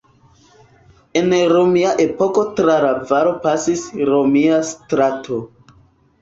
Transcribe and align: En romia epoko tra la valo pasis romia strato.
En 1.19 1.27
romia 1.51 1.91
epoko 2.05 2.45
tra 2.61 2.79
la 2.85 2.89
valo 3.11 3.35
pasis 3.45 3.85
romia 4.11 4.59
strato. 4.73 5.39